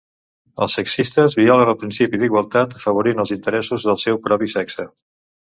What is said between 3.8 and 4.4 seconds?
del seu